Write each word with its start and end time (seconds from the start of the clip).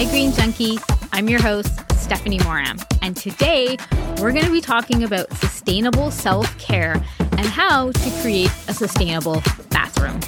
Hi, 0.00 0.06
Green 0.06 0.32
Junkie. 0.32 0.78
I'm 1.12 1.28
your 1.28 1.42
host, 1.42 1.78
Stephanie 1.94 2.38
Moram. 2.38 2.78
And 3.02 3.14
today 3.14 3.76
we're 4.16 4.32
going 4.32 4.46
to 4.46 4.50
be 4.50 4.62
talking 4.62 5.04
about 5.04 5.30
sustainable 5.34 6.10
self 6.10 6.56
care 6.56 6.94
and 7.32 7.40
how 7.44 7.92
to 7.92 8.10
create 8.22 8.50
a 8.66 8.72
sustainable 8.72 9.42
bathroom. 9.68 10.18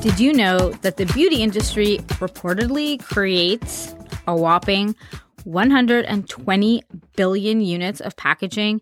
Did 0.00 0.18
you 0.18 0.32
know 0.32 0.70
that 0.80 0.96
the 0.96 1.04
beauty 1.12 1.42
industry 1.42 1.98
reportedly 2.18 2.98
creates 2.98 3.94
a 4.26 4.34
whopping 4.34 4.96
120 5.44 6.82
billion 7.14 7.60
units 7.60 8.00
of 8.00 8.16
packaging 8.16 8.80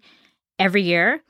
every 0.61 0.83
year? 0.83 1.25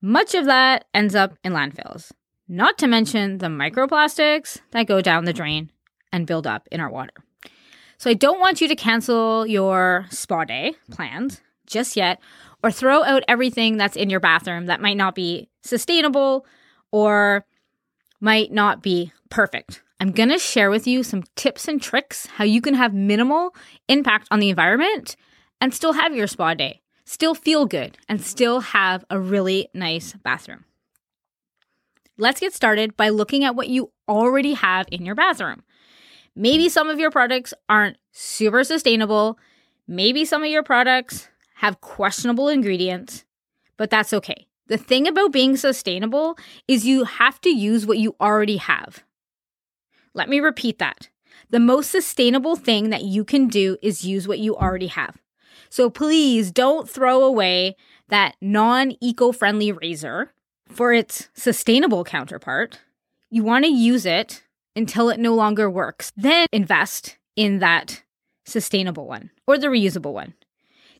Much 0.00 0.34
of 0.34 0.46
that 0.46 0.86
ends 0.94 1.14
up 1.14 1.36
in 1.44 1.52
landfills, 1.52 2.12
not 2.48 2.78
to 2.78 2.86
mention 2.86 3.36
the 3.36 3.48
microplastics 3.48 4.62
that 4.70 4.86
go 4.86 5.02
down 5.02 5.26
the 5.26 5.34
drain 5.34 5.70
and 6.12 6.26
build 6.26 6.46
up 6.46 6.68
in 6.70 6.80
our 6.80 6.90
water. 6.90 7.12
So 7.98 8.10
I 8.10 8.14
don't 8.14 8.40
want 8.40 8.60
you 8.60 8.68
to 8.68 8.76
cancel 8.76 9.46
your 9.46 10.06
spa 10.10 10.44
day 10.44 10.74
plans 10.90 11.40
just 11.66 11.96
yet 11.96 12.20
or 12.62 12.70
throw 12.70 13.02
out 13.02 13.22
everything 13.28 13.76
that's 13.76 13.96
in 13.96 14.10
your 14.10 14.20
bathroom 14.20 14.66
that 14.66 14.80
might 14.80 14.96
not 14.96 15.14
be 15.14 15.48
sustainable 15.62 16.46
or 16.90 17.44
might 18.20 18.52
not 18.52 18.82
be 18.82 19.12
perfect. 19.30 19.82
I'm 20.00 20.10
going 20.10 20.30
to 20.30 20.38
share 20.38 20.70
with 20.70 20.86
you 20.86 21.02
some 21.02 21.22
tips 21.36 21.68
and 21.68 21.80
tricks 21.80 22.26
how 22.26 22.44
you 22.44 22.60
can 22.60 22.74
have 22.74 22.92
minimal 22.92 23.54
impact 23.88 24.28
on 24.30 24.40
the 24.40 24.50
environment 24.50 25.16
and 25.60 25.72
still 25.72 25.92
have 25.92 26.14
your 26.14 26.26
spa 26.26 26.54
day 26.54 26.82
still 27.04 27.34
feel 27.34 27.66
good, 27.66 27.98
and 28.08 28.20
still 28.20 28.60
have 28.60 29.04
a 29.10 29.20
really 29.20 29.68
nice 29.74 30.14
bathroom. 30.14 30.64
Let's 32.16 32.40
get 32.40 32.54
started 32.54 32.96
by 32.96 33.08
looking 33.08 33.44
at 33.44 33.54
what 33.54 33.68
you 33.68 33.92
already 34.08 34.54
have 34.54 34.86
in 34.90 35.04
your 35.04 35.14
bathroom. 35.14 35.62
Maybe 36.34 36.68
some 36.68 36.88
of 36.88 36.98
your 36.98 37.10
products 37.10 37.52
aren't 37.68 37.98
super 38.12 38.64
sustainable. 38.64 39.38
Maybe 39.86 40.24
some 40.24 40.42
of 40.42 40.50
your 40.50 40.62
products 40.62 41.28
have 41.56 41.80
questionable 41.80 42.48
ingredients, 42.48 43.24
but 43.76 43.90
that's 43.90 44.12
okay. 44.12 44.46
The 44.68 44.78
thing 44.78 45.06
about 45.06 45.32
being 45.32 45.56
sustainable 45.56 46.38
is 46.66 46.86
you 46.86 47.04
have 47.04 47.40
to 47.42 47.50
use 47.50 47.86
what 47.86 47.98
you 47.98 48.16
already 48.20 48.56
have. 48.56 49.04
Let 50.14 50.28
me 50.28 50.40
repeat 50.40 50.78
that. 50.78 51.08
The 51.50 51.60
most 51.60 51.90
sustainable 51.90 52.56
thing 52.56 52.90
that 52.90 53.02
you 53.02 53.24
can 53.24 53.48
do 53.48 53.76
is 53.82 54.04
use 54.04 54.26
what 54.26 54.38
you 54.38 54.56
already 54.56 54.86
have. 54.86 55.18
So 55.68 55.90
please 55.90 56.50
don't 56.50 56.88
throw 56.88 57.22
away 57.22 57.76
that 58.08 58.36
non 58.40 58.92
eco 59.00 59.32
friendly 59.32 59.72
razor 59.72 60.32
for 60.68 60.92
its 60.92 61.28
sustainable 61.34 62.04
counterpart. 62.04 62.80
You 63.30 63.42
want 63.42 63.64
to 63.64 63.70
use 63.70 64.06
it 64.06 64.42
until 64.74 65.10
it 65.10 65.20
no 65.20 65.34
longer 65.34 65.70
works. 65.70 66.12
Then 66.16 66.46
invest 66.52 67.18
in 67.36 67.58
that 67.60 68.02
sustainable 68.44 69.06
one 69.06 69.30
or 69.46 69.58
the 69.58 69.68
reusable 69.68 70.12
one. 70.12 70.34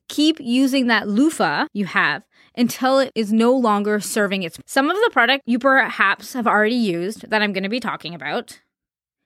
Keep 0.09 0.39
using 0.41 0.89
that 0.89 1.09
loofah 1.09 1.67
you 1.73 1.87
have 1.87 2.23
until 2.57 2.99
it 2.99 3.13
is 3.15 3.33
no 3.33 3.53
longer 3.53 4.01
serving 4.01 4.43
its. 4.43 4.59
Some 4.67 4.91
of 4.91 4.97
the 4.97 5.11
product 5.13 5.43
you 5.47 5.59
perhaps 5.59 6.35
have 6.35 6.47
already 6.47 6.75
used 6.75 7.31
that 7.31 7.41
I'm 7.41 7.53
going 7.53 7.63
to 7.63 7.69
be 7.69 7.81
talking 7.81 8.15
about 8.15 8.61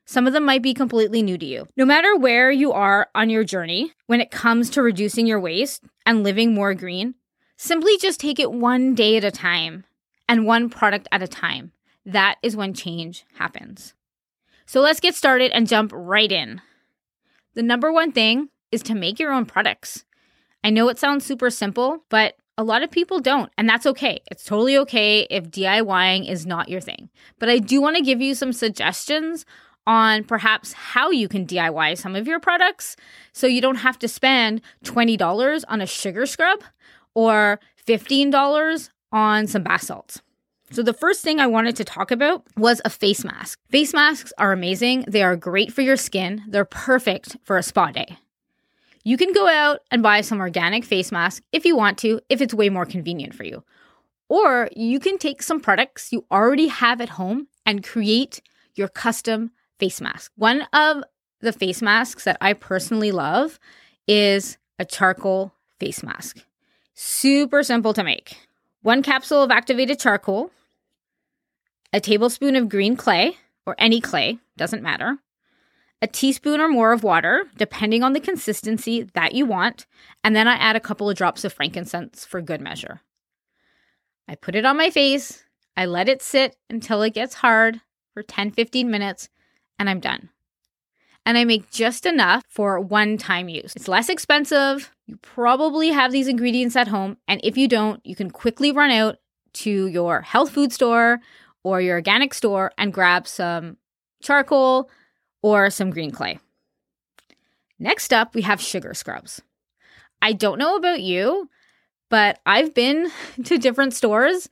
some 0.09 0.29
of 0.29 0.33
them 0.33 0.45
might 0.45 0.63
be 0.63 0.73
completely 0.73 1.21
new 1.21 1.37
to 1.37 1.45
you. 1.45 1.67
No 1.77 1.85
matter 1.85 2.17
where 2.17 2.51
you 2.51 2.73
are 2.73 3.09
on 3.15 3.29
your 3.29 3.43
journey 3.43 3.93
when 4.07 4.21
it 4.21 4.31
comes 4.31 4.71
to 4.71 4.83
reducing 4.83 5.27
your 5.27 5.41
waste 5.41 5.83
and 6.07 6.23
living 6.23 6.55
more 6.55 6.75
green, 6.75 7.17
simply 7.57 7.99
just 7.99 8.21
take 8.21 8.39
it 8.39 8.53
one 8.53 8.95
day 8.95 9.17
at 9.17 9.25
a 9.25 9.33
time 9.33 9.85
and 10.29 10.47
one 10.47 10.71
product 10.71 11.09
at 11.11 11.23
a 11.23 11.29
time. 11.29 11.73
That 12.05 12.37
is 12.41 12.55
when 12.55 12.73
change 12.73 13.25
happens. 13.35 13.95
So 14.67 14.81
let's 14.81 15.01
get 15.01 15.15
started 15.15 15.53
and 15.53 15.69
jump 15.69 15.93
right 15.95 16.31
in. 16.31 16.61
The 17.55 17.63
number 17.63 17.93
one 17.93 18.13
thing 18.13 18.51
is 18.73 18.83
to 18.83 18.95
make 18.95 19.19
your 19.19 19.33
own 19.33 19.47
products. 19.47 20.05
I 20.65 20.71
know 20.71 20.89
it 20.89 20.99
sounds 20.99 21.25
super 21.25 21.51
simple, 21.51 22.05
but 22.09 22.35
a 22.59 22.65
lot 22.65 22.83
of 22.83 22.91
people 22.91 23.21
don't, 23.21 23.53
and 23.57 23.69
that's 23.69 23.87
okay. 23.87 24.21
It's 24.31 24.45
totally 24.45 24.77
okay 24.79 25.27
if 25.31 25.51
DIYing 25.51 26.29
is 26.29 26.47
not 26.47 26.69
your 26.69 26.81
thing. 26.81 27.11
But 27.39 27.49
I 27.49 27.59
do 27.59 27.81
want 27.81 27.97
to 27.97 28.03
give 28.03 28.21
you 28.21 28.35
some 28.35 28.53
suggestions 28.53 29.47
on 29.87 30.25
perhaps 30.25 30.73
how 30.73 31.11
you 31.11 31.29
can 31.29 31.47
DIY 31.47 31.97
some 31.97 32.17
of 32.17 32.27
your 32.27 32.41
products 32.41 32.97
so 33.33 33.47
you 33.47 33.61
don't 33.61 33.77
have 33.77 33.99
to 34.01 34.09
spend 34.09 34.61
$20 34.85 35.65
on 35.69 35.81
a 35.81 35.87
sugar 35.87 36.27
scrub 36.27 36.65
or 37.15 37.61
$15 37.87 38.91
on 39.13 39.47
some 39.47 39.63
bath 39.63 39.83
salts. 39.83 40.21
So, 40.73 40.83
the 40.83 40.93
first 40.93 41.23
thing 41.23 41.39
I 41.39 41.47
wanted 41.47 41.77
to 41.77 41.85
talk 41.85 42.11
about 42.11 42.43
was 42.57 42.81
a 42.85 42.91
face 42.91 43.25
mask. 43.25 43.61
Face 43.71 43.95
masks 43.95 44.33
are 44.37 44.53
amazing. 44.53 45.05
They 45.07 45.23
are 45.23 45.37
great 45.37 45.73
for 45.73 45.83
your 45.83 45.97
skin, 45.97 46.43
they're 46.49 46.65
perfect 46.65 47.37
for 47.45 47.57
a 47.57 47.63
spa 47.63 47.91
day. 47.93 48.19
You 49.05 49.17
can 49.17 49.33
go 49.33 49.47
out 49.47 49.83
and 49.93 50.03
buy 50.03 50.23
some 50.23 50.41
organic 50.41 50.85
face 50.85 51.13
mask 51.13 51.45
if 51.53 51.65
you 51.65 51.77
want 51.77 51.99
to, 51.99 52.21
if 52.29 52.41
it's 52.41 52.53
way 52.53 52.69
more 52.69 52.85
convenient 52.85 53.35
for 53.35 53.45
you. 53.45 53.63
Or 54.29 54.69
you 54.75 54.99
can 54.99 55.19
take 55.19 55.43
some 55.43 55.61
products 55.61 56.13
you 56.13 56.25
already 56.33 56.67
have 56.67 57.01
at 57.01 57.11
home 57.11 57.47
and 57.65 57.85
create 57.85 58.43
your 58.75 58.89
custom 58.89 59.53
face 59.79 60.01
mask. 60.01 60.33
One 60.35 60.63
of 60.73 61.05
the 61.41 61.53
face 61.53 61.83
masks 61.83 62.25
that 62.25 62.37
I 62.41 62.53
personally 62.53 63.13
love 63.13 63.61
is 64.09 64.59
a 64.81 64.85
charcoal 64.85 65.53
face 65.79 66.03
mask. 66.03 66.45
Super 66.95 67.63
simple 67.63 67.95
to 67.95 68.03
make. 68.03 68.37
One 68.87 69.03
capsule 69.03 69.43
of 69.43 69.51
activated 69.51 69.99
charcoal, 69.99 70.53
a 71.93 71.99
tablespoon 71.99 72.55
of 72.55 72.69
green 72.69 72.95
clay, 72.95 73.37
or 73.67 73.75
any 73.79 74.01
clay, 74.01 74.39
doesn't 74.57 74.81
matter, 74.81 75.19
a 76.01 76.07
teaspoon 76.07 76.61
or 76.61 76.69
more 76.69 76.93
of 76.93 77.03
water, 77.03 77.47
depending 77.57 78.05
on 78.05 78.13
the 78.13 78.21
consistency 78.21 79.03
that 79.15 79.35
you 79.35 79.45
want, 79.45 79.87
and 80.23 80.37
then 80.37 80.47
I 80.47 80.55
add 80.55 80.77
a 80.77 80.81
couple 80.81 81.11
of 81.11 81.17
drops 81.17 81.43
of 81.43 81.53
frankincense 81.53 82.25
for 82.25 82.41
good 82.41 82.61
measure. 82.61 83.01
I 84.29 84.37
put 84.37 84.55
it 84.55 84.65
on 84.65 84.77
my 84.77 84.91
face, 84.91 85.43
I 85.77 85.87
let 85.87 86.09
it 86.09 86.23
sit 86.23 86.55
until 86.71 87.03
it 87.03 87.15
gets 87.15 87.35
hard 87.35 87.81
for 88.15 88.23
10 88.23 88.53
15 88.53 88.89
minutes, 88.89 89.29
and 89.81 89.91
I'm 89.91 89.99
done. 89.99 90.29
And 91.25 91.37
I 91.37 91.45
make 91.45 91.73
just 91.73 92.07
enough 92.07 92.45
for 92.49 92.79
one 92.79 93.19
time 93.19 93.49
use. 93.49 93.75
It's 93.75 93.89
less 93.89 94.09
expensive. 94.09 94.93
You 95.07 95.17
probably 95.19 95.91
have 95.91 96.13
these 96.13 96.29
ingredients 96.29 96.77
at 96.77 96.89
home. 96.89 97.17
And 97.29 97.41
if 97.45 97.57
you 97.57 97.69
don't, 97.69 98.05
you 98.05 98.17
can 98.17 98.31
quickly 98.31 98.73
run 98.73 98.91
out 98.91 99.17
to 99.55 99.87
your 99.87 100.21
health 100.21 100.51
food 100.51 100.73
store 100.73 101.21
or 101.63 101.81
your 101.81 101.97
organic 101.97 102.35
store 102.35 102.73
and 102.77 102.93
grab 102.93 103.27
some 103.27 103.77
charcoal 104.23 104.91
or 105.43 105.71
some 105.71 105.91
green 105.91 106.11
clay. 106.11 106.39
Next 107.79 108.13
up, 108.13 108.35
we 108.35 108.43
have 108.43 108.61
sugar 108.61 108.95
scrubs. 108.95 109.41
I 110.21 110.33
don't 110.33 110.59
know 110.59 110.77
about 110.77 111.03
you, 111.03 111.49
but 112.11 112.41
I've 112.45 112.75
been 112.75 113.11
to 113.45 113.59
different 113.59 113.95
stores 113.95 114.49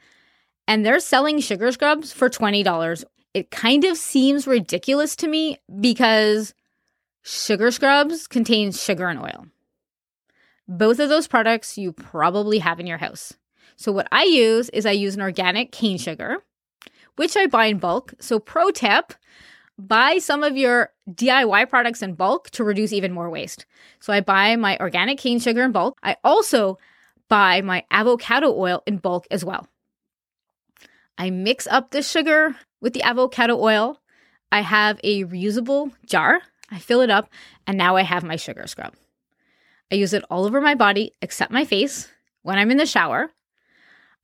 and 0.68 0.84
they're 0.84 1.00
selling 1.00 1.40
sugar 1.40 1.72
scrubs 1.72 2.12
for 2.12 2.30
$20 2.30 3.04
it 3.34 3.50
kind 3.50 3.84
of 3.84 3.98
seems 3.98 4.46
ridiculous 4.46 5.16
to 5.16 5.28
me 5.28 5.58
because 5.80 6.54
sugar 7.22 7.72
scrubs 7.72 8.28
contain 8.28 8.70
sugar 8.70 9.08
and 9.08 9.18
oil. 9.18 9.46
Both 10.66 10.98
of 10.98 11.08
those 11.08 11.26
products 11.26 11.76
you 11.76 11.92
probably 11.92 12.58
have 12.58 12.80
in 12.80 12.86
your 12.86 12.98
house. 12.98 13.34
So, 13.76 13.92
what 13.92 14.08
I 14.12 14.24
use 14.24 14.68
is 14.70 14.86
I 14.86 14.92
use 14.92 15.14
an 15.14 15.20
organic 15.20 15.72
cane 15.72 15.98
sugar, 15.98 16.38
which 17.16 17.36
I 17.36 17.46
buy 17.46 17.66
in 17.66 17.78
bulk. 17.78 18.14
So, 18.20 18.38
pro 18.38 18.70
tip 18.70 19.12
buy 19.76 20.18
some 20.18 20.44
of 20.44 20.56
your 20.56 20.90
DIY 21.10 21.68
products 21.68 22.00
in 22.00 22.14
bulk 22.14 22.48
to 22.50 22.62
reduce 22.62 22.92
even 22.92 23.12
more 23.12 23.28
waste. 23.28 23.66
So, 24.00 24.12
I 24.12 24.20
buy 24.20 24.56
my 24.56 24.78
organic 24.78 25.18
cane 25.18 25.40
sugar 25.40 25.64
in 25.64 25.72
bulk. 25.72 25.98
I 26.02 26.16
also 26.24 26.78
buy 27.28 27.60
my 27.62 27.84
avocado 27.90 28.54
oil 28.54 28.82
in 28.86 28.98
bulk 28.98 29.26
as 29.30 29.44
well. 29.44 29.66
I 31.18 31.30
mix 31.30 31.66
up 31.66 31.90
the 31.90 32.02
sugar 32.02 32.56
with 32.80 32.92
the 32.92 33.02
avocado 33.02 33.58
oil. 33.58 34.00
I 34.50 34.60
have 34.60 35.00
a 35.02 35.24
reusable 35.24 35.92
jar. 36.06 36.40
I 36.70 36.78
fill 36.78 37.02
it 37.02 37.10
up, 37.10 37.28
and 37.66 37.76
now 37.76 37.96
I 37.96 38.02
have 38.02 38.24
my 38.24 38.36
sugar 38.36 38.66
scrub. 38.66 38.94
I 39.92 39.96
use 39.96 40.12
it 40.12 40.24
all 40.30 40.44
over 40.44 40.60
my 40.60 40.74
body 40.74 41.12
except 41.22 41.52
my 41.52 41.64
face 41.64 42.10
when 42.42 42.58
I'm 42.58 42.70
in 42.70 42.76
the 42.76 42.86
shower. 42.86 43.30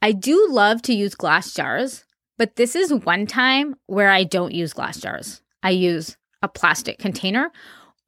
I 0.02 0.12
do 0.12 0.48
love 0.50 0.82
to 0.82 0.94
use 0.94 1.14
glass 1.14 1.52
jars, 1.52 2.04
but 2.38 2.56
this 2.56 2.74
is 2.74 2.92
one 2.92 3.26
time 3.26 3.76
where 3.86 4.10
I 4.10 4.24
don't 4.24 4.54
use 4.54 4.72
glass 4.72 4.98
jars. 5.00 5.42
I 5.62 5.70
use 5.70 6.16
a 6.42 6.48
plastic 6.48 6.98
container 6.98 7.50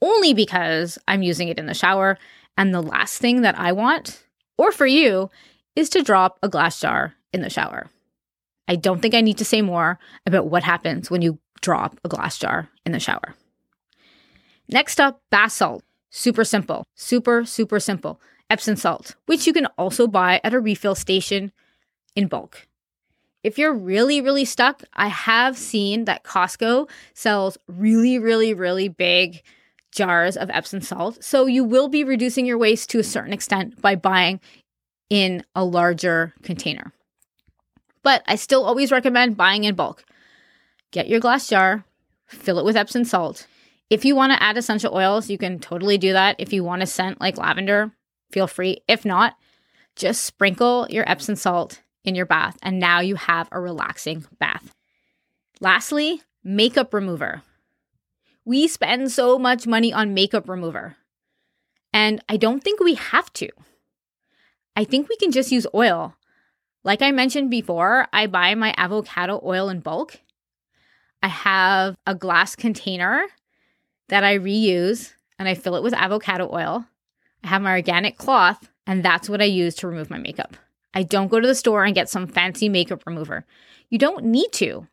only 0.01 0.35
because 0.35 0.99
I'm 1.07 1.23
using 1.23 1.49
it 1.49 1.59
in 1.59 1.67
the 1.67 1.75
shower. 1.75 2.19
And 2.57 2.75
the 2.75 2.83
last 2.83 3.19
thing 3.19 3.43
that 3.43 3.59
I 3.59 3.73
want, 3.73 4.25
or 4.59 4.73
for 4.73 4.87
you, 4.87 5.31
is 5.77 5.89
to 5.91 6.03
drop 6.03 6.39
a 6.43 6.49
glass 6.49 6.81
jar 6.81 7.15
in 7.33 7.41
the 7.43 7.51
shower. 7.51 7.89
I 8.69 8.77
don't 8.77 9.01
think 9.01 9.15
I 9.15 9.21
need 9.21 9.39
to 9.39 9.45
say 9.45 9.63
more 9.63 9.99
about 10.27 10.49
what 10.49 10.63
happens 10.63 11.11
when 11.11 11.23
you 11.23 11.39
drop 11.61 11.99
a 12.05 12.09
glass 12.09 12.39
jar 12.39 12.69
in 12.85 12.93
the 12.93 13.01
shower. 13.01 13.35
Next 14.69 15.01
up, 15.01 15.21
bath 15.31 15.53
salt. 15.53 15.85
Super 16.15 16.45
simple. 16.45 16.85
Super, 16.95 17.45
super 17.47 17.81
simple. 17.81 18.21
Epsom 18.51 18.77
salt, 18.77 19.17
which 19.25 19.47
you 19.47 19.53
can 19.55 19.65
also 19.79 20.07
buy 20.07 20.41
at 20.45 20.53
a 20.53 20.61
refill 20.61 20.95
station 20.95 21.53
in 22.15 22.29
bulk. 22.29 22.69
If 23.43 23.57
you're 23.57 23.75
really, 23.75 24.21
really 24.21 24.45
stuck, 24.45 24.83
I 24.93 25.09
have 25.09 25.57
seen 25.57 26.05
that 26.05 26.23
Costco 26.23 26.89
sells 27.15 27.57
really, 27.67 28.19
really, 28.19 28.53
really 28.53 28.89
big 28.89 29.43
jars 29.91 30.37
of 30.37 30.51
Epsom 30.51 30.83
salt. 30.83 31.25
So 31.25 31.47
you 31.47 31.65
will 31.65 31.89
be 31.89 32.05
reducing 32.05 32.45
your 32.45 32.59
waste 32.59 32.91
to 32.91 32.99
a 32.99 33.05
certain 33.05 33.33
extent 33.33 33.81
by 33.81 33.97
buying 33.97 34.39
in 35.09 35.45
a 35.55 35.65
larger 35.65 36.35
container. 36.43 36.93
But 38.03 38.23
I 38.29 38.37
still 38.37 38.65
always 38.65 38.93
recommend 38.93 39.39
buying 39.39 39.65
in 39.65 39.75
bulk. 39.75 40.05
Get 40.91 41.09
your 41.09 41.21
glass 41.21 41.49
jar, 41.49 41.85
fill 42.27 42.59
it 42.59 42.67
with 42.67 42.77
Epsom 42.77 43.05
salt. 43.05 43.47
If 43.93 44.07
you 44.07 44.17
want 44.17 44.33
to 44.33 44.43
add 44.43 44.57
essential 44.57 44.95
oils, 44.95 45.29
you 45.29 45.37
can 45.37 45.59
totally 45.59 45.99
do 45.99 46.15
that. 46.15 46.37
If 46.39 46.55
you 46.55 46.65
want 46.65 46.83
a 46.83 46.87
scent 46.87 47.21
like 47.21 47.37
lavender, 47.37 47.93
feel 48.31 48.47
free. 48.47 48.79
If 48.89 49.05
not, 49.05 49.37
just 49.97 50.25
sprinkle 50.25 50.87
your 50.89 51.07
Epsom 51.07 51.37
salt 51.37 51.83
in 52.03 52.15
your 52.15 52.25
bath, 52.25 52.57
and 52.63 52.81
now 52.81 53.01
you 53.01 53.17
have 53.17 53.51
a 53.53 53.61
relaxing 53.61 54.25
bath. 54.39 54.75
Lastly, 55.61 56.23
makeup 56.43 56.95
remover. 56.95 57.43
We 58.47 58.67
spend 58.67 59.13
so 59.13 59.39
much 59.39 59.67
money 59.67 59.93
on 59.93 60.15
makeup 60.15 60.49
remover, 60.49 60.97
and 61.93 62.25
I 62.31 62.39
don't 62.39 62.65
think 62.65 62.81
we 62.81 62.95
have 62.95 63.31
to. 63.35 63.51
I 64.75 64.85
think 64.85 65.11
we 65.11 65.17
can 65.17 65.33
just 65.33 65.53
use 65.53 65.67
oil. 65.75 66.17
Like 66.83 67.03
I 67.03 67.11
mentioned 67.11 67.51
before, 67.51 68.09
I 68.11 68.27
buy 68.27 68.55
my 68.55 68.73
avocado 68.79 69.39
oil 69.45 69.69
in 69.69 69.81
bulk. 69.81 70.19
I 71.23 71.29
have 71.29 71.99
a 72.07 72.15
glass 72.15 72.57
container 72.57 73.27
that 74.09 74.25
I 74.25 74.39
reuse 74.39 75.13
and 75.39 75.49
I 75.49 75.55
fill 75.55 75.77
it 75.77 75.83
with 75.83 75.95
avocado 75.95 76.49
oil. 76.53 76.87
I 77.45 77.49
have 77.49 77.63
my 77.63 77.73
organic 77.73 78.19
cloth, 78.19 78.69
and 78.87 79.05
that's 79.05 79.29
what 79.29 79.43
I 79.43 79.47
use 79.47 79.75
to 79.77 79.89
remove 79.89 80.11
my 80.11 80.19
makeup. 80.19 80.57
I 80.95 81.03
don't 81.03 81.29
go 81.29 81.41
to 81.41 81.47
the 81.47 81.55
store 81.55 81.85
and 81.85 81.95
get 81.95 82.09
some 82.09 82.27
fancy 82.27 82.69
makeup 82.69 83.03
remover. 83.07 83.45
You 83.89 83.99
don't 83.99 84.25
need 84.25 84.53
to. 84.53 84.87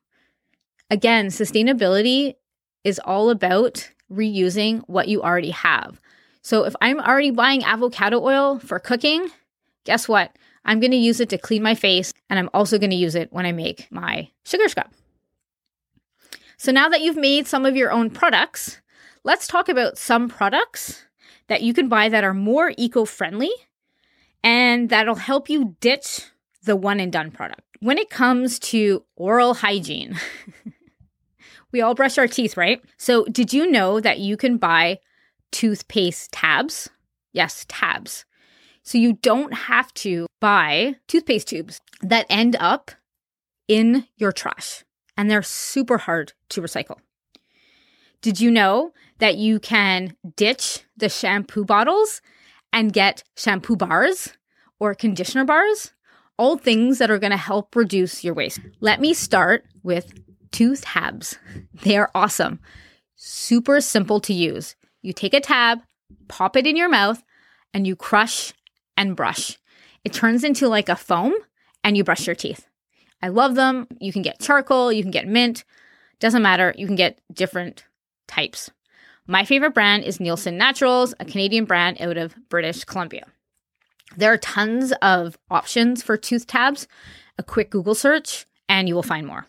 Again, 0.89 1.27
sustainability 1.27 2.35
is 2.83 2.99
all 3.03 3.29
about 3.29 3.91
reusing 4.11 4.81
what 4.87 5.07
you 5.07 5.21
already 5.21 5.51
have. 5.51 6.01
So 6.41 6.63
if 6.63 6.75
I'm 6.81 6.99
already 6.99 7.31
buying 7.31 7.63
avocado 7.63 8.19
oil 8.21 8.59
for 8.59 8.79
cooking, 8.79 9.29
guess 9.83 10.07
what? 10.07 10.35
I'm 10.65 10.79
going 10.79 10.91
to 10.91 10.97
use 10.97 11.19
it 11.19 11.29
to 11.29 11.37
clean 11.37 11.61
my 11.61 11.75
face, 11.75 12.13
and 12.29 12.39
I'm 12.39 12.49
also 12.53 12.79
going 12.79 12.89
to 12.89 12.95
use 12.95 13.15
it 13.15 13.31
when 13.31 13.45
I 13.45 13.51
make 13.51 13.87
my 13.91 14.29
sugar 14.45 14.67
scrub. 14.67 14.91
So 16.57 16.71
now 16.71 16.89
that 16.89 17.01
you've 17.01 17.17
made 17.17 17.47
some 17.47 17.65
of 17.65 17.75
your 17.75 17.91
own 17.91 18.09
products, 18.09 18.81
let's 19.29 19.45
talk 19.45 19.69
about 19.69 19.95
some 19.95 20.27
products 20.27 21.05
that 21.49 21.61
you 21.61 21.71
can 21.71 21.87
buy 21.87 22.09
that 22.09 22.23
are 22.23 22.33
more 22.33 22.73
eco 22.79 23.05
friendly 23.05 23.51
and 24.43 24.89
that'll 24.89 25.13
help 25.13 25.51
you 25.51 25.75
ditch 25.81 26.25
the 26.63 26.75
one 26.75 26.99
and 26.99 27.11
done 27.11 27.29
product. 27.29 27.61
When 27.79 27.99
it 27.99 28.09
comes 28.09 28.57
to 28.71 29.03
oral 29.15 29.53
hygiene, 29.53 30.19
we 31.71 31.79
all 31.79 31.93
brush 31.93 32.17
our 32.17 32.27
teeth, 32.27 32.57
right? 32.57 32.81
So, 32.97 33.23
did 33.25 33.53
you 33.53 33.69
know 33.69 33.99
that 33.99 34.17
you 34.17 34.35
can 34.35 34.57
buy 34.57 34.97
toothpaste 35.51 36.31
tabs? 36.31 36.89
Yes, 37.31 37.67
tabs. 37.69 38.25
So, 38.81 38.97
you 38.97 39.13
don't 39.13 39.53
have 39.53 39.93
to 40.05 40.25
buy 40.39 40.95
toothpaste 41.07 41.49
tubes 41.49 41.79
that 42.01 42.25
end 42.31 42.55
up 42.59 42.89
in 43.67 44.07
your 44.17 44.31
trash, 44.31 44.83
and 45.15 45.29
they're 45.29 45.43
super 45.43 45.99
hard 45.99 46.33
to 46.49 46.63
recycle. 46.63 46.97
Did 48.21 48.41
you 48.41 48.51
know 48.51 48.91
that 49.19 49.37
you 49.37 49.59
can 49.59 50.15
ditch 50.35 50.81
the 50.97 51.09
shampoo 51.09 51.65
bottles 51.65 52.21
and 52.73 52.93
get 52.93 53.23
shampoo 53.37 53.75
bars 53.75 54.33
or 54.79 54.95
conditioner 54.95 55.45
bars, 55.45 55.93
all 56.37 56.57
things 56.57 56.97
that 56.97 57.11
are 57.11 57.19
going 57.19 57.31
to 57.31 57.37
help 57.37 57.75
reduce 57.75 58.23
your 58.23 58.33
waste. 58.33 58.59
Let 58.79 59.01
me 59.01 59.13
start 59.13 59.65
with 59.83 60.13
tooth 60.51 60.81
tabs. 60.81 61.37
They 61.83 61.95
are 61.95 62.11
awesome. 62.13 62.59
Super 63.15 63.79
simple 63.79 64.19
to 64.21 64.33
use. 64.33 64.75
You 65.01 65.13
take 65.13 65.33
a 65.33 65.39
tab, 65.39 65.79
pop 66.27 66.57
it 66.57 66.67
in 66.67 66.75
your 66.75 66.89
mouth, 66.89 67.23
and 67.73 67.87
you 67.87 67.95
crush 67.95 68.51
and 68.97 69.15
brush. 69.15 69.57
It 70.03 70.11
turns 70.11 70.43
into 70.43 70.67
like 70.67 70.89
a 70.89 70.97
foam 70.97 71.33
and 71.85 71.95
you 71.95 72.03
brush 72.03 72.27
your 72.27 72.35
teeth. 72.35 72.67
I 73.21 73.29
love 73.29 73.55
them. 73.55 73.87
You 73.99 74.11
can 74.11 74.21
get 74.21 74.41
charcoal, 74.41 74.91
you 74.91 75.03
can 75.03 75.11
get 75.11 75.27
mint. 75.27 75.63
Doesn't 76.19 76.41
matter. 76.41 76.73
You 76.77 76.85
can 76.85 76.97
get 76.97 77.19
different 77.33 77.85
types. 78.27 78.69
My 79.29 79.45
favorite 79.45 79.75
brand 79.75 80.05
is 80.05 80.19
Nelson 80.19 80.57
Naturals, 80.57 81.13
a 81.19 81.23
Canadian 81.23 81.65
brand 81.65 82.01
out 82.01 82.17
of 82.17 82.33
British 82.49 82.83
Columbia. 82.83 83.27
There 84.17 84.33
are 84.33 84.39
tons 84.39 84.91
of 85.03 85.37
options 85.51 86.01
for 86.01 86.17
tooth 86.17 86.47
tabs. 86.47 86.87
A 87.37 87.43
quick 87.43 87.69
Google 87.69 87.93
search, 87.93 88.47
and 88.67 88.87
you 88.87 88.95
will 88.95 89.03
find 89.03 89.27
more. 89.27 89.45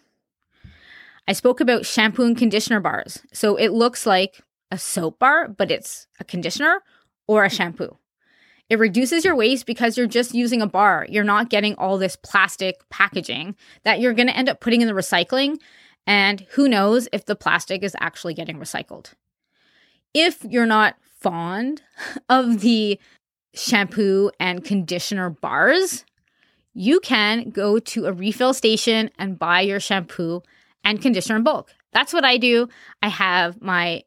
I 1.27 1.32
spoke 1.32 1.62
about 1.62 1.87
shampoo 1.87 2.25
and 2.25 2.37
conditioner 2.37 2.79
bars. 2.79 3.23
So 3.32 3.56
it 3.56 3.71
looks 3.71 4.05
like 4.05 4.43
a 4.71 4.77
soap 4.77 5.19
bar, 5.19 5.49
but 5.49 5.71
it's 5.71 6.06
a 6.19 6.25
conditioner 6.25 6.83
or 7.26 7.47
a 7.47 7.50
shampoo. 7.50 7.97
It 8.69 8.79
reduces 8.79 9.25
your 9.25 9.35
waste 9.35 9.65
because 9.65 9.97
you're 9.97 10.06
just 10.06 10.35
using 10.35 10.61
a 10.61 10.67
bar. 10.67 11.06
You're 11.09 11.25
not 11.25 11.49
getting 11.49 11.75
all 11.76 11.97
this 11.97 12.17
plastic 12.17 12.87
packaging 12.91 13.56
that 13.85 13.99
you're 13.99 14.12
going 14.12 14.29
to 14.29 14.37
end 14.37 14.50
up 14.50 14.61
putting 14.61 14.83
in 14.83 14.88
the 14.88 14.93
recycling. 14.93 15.56
And 16.06 16.43
who 16.50 16.69
knows 16.69 17.09
if 17.15 17.25
the 17.25 17.35
plastic 17.35 17.83
is 17.83 17.97
actually 17.99 18.35
getting 18.35 18.59
recycled 18.59 19.15
if 20.15 20.45
you're 20.45 20.67
not 20.67 20.97
fond 21.21 21.83
of 22.29 22.61
the 22.61 22.99
shampoo 23.55 24.31
and 24.39 24.65
conditioner 24.65 25.31
bars, 25.31 26.05
you 26.73 27.01
can 27.01 27.51
go 27.51 27.79
to 27.79 28.07
a 28.07 28.12
refill 28.12 28.55
station 28.55 29.11
and 29.19 29.39
buy 29.39 29.61
your 29.61 29.81
shampoo 29.81 30.43
and 30.85 31.03
conditioner 31.03 31.37
in 31.37 31.43
bulk. 31.43 31.75
That's 31.93 32.12
what 32.12 32.25
I 32.25 32.37
do. 32.37 32.69
I 33.03 33.09
have 33.09 33.61
my 33.61 34.05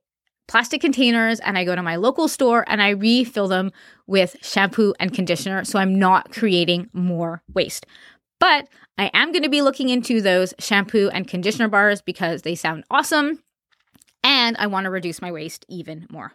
plastic 0.48 0.82
containers 0.82 1.40
and 1.40 1.58
I 1.58 1.66
go 1.66 1.76
to 1.76 1.84
my 1.84 1.96
local 1.96 2.28
store 2.28 2.66
and 2.68 2.82
I 2.82 2.90
refill 2.90 3.48
them 3.48 3.72
with 4.08 4.36
shampoo 4.42 4.94
and 5.00 5.14
conditioner 5.14 5.64
so 5.64 5.80
I'm 5.80 5.98
not 5.98 6.32
creating 6.32 6.90
more 6.94 7.42
waste. 7.54 7.86
But 8.40 8.68
I 8.98 9.10
am 9.14 9.32
going 9.32 9.44
to 9.44 9.50
be 9.50 9.62
looking 9.62 9.90
into 9.90 10.22
those 10.22 10.54
shampoo 10.60 11.10
and 11.10 11.28
conditioner 11.28 11.68
bars 11.68 12.02
because 12.02 12.42
they 12.42 12.56
sound 12.56 12.84
awesome 12.92 13.43
and 14.24 14.56
I 14.58 14.68
want 14.68 14.86
to 14.86 14.90
reduce 14.90 15.22
my 15.22 15.31
waste 15.31 15.66
even 15.68 16.08
more. 16.10 16.34